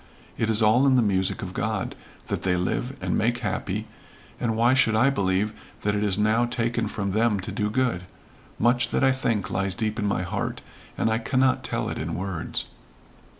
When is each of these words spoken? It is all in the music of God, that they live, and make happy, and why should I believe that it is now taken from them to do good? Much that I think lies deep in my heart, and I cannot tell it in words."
It 0.35 0.49
is 0.49 0.63
all 0.63 0.87
in 0.87 0.95
the 0.95 1.03
music 1.03 1.43
of 1.43 1.53
God, 1.53 1.93
that 2.25 2.41
they 2.41 2.55
live, 2.57 2.97
and 3.01 3.15
make 3.15 3.37
happy, 3.45 3.85
and 4.39 4.55
why 4.57 4.73
should 4.73 4.95
I 4.95 5.11
believe 5.11 5.53
that 5.83 5.93
it 5.93 6.03
is 6.03 6.17
now 6.17 6.45
taken 6.45 6.87
from 6.87 7.11
them 7.11 7.39
to 7.39 7.51
do 7.51 7.69
good? 7.69 8.07
Much 8.57 8.89
that 8.89 9.03
I 9.03 9.11
think 9.11 9.51
lies 9.51 9.75
deep 9.75 9.99
in 9.99 10.07
my 10.07 10.23
heart, 10.23 10.63
and 10.97 11.07
I 11.11 11.19
cannot 11.19 11.63
tell 11.63 11.87
it 11.89 11.99
in 11.99 12.15
words." 12.15 12.65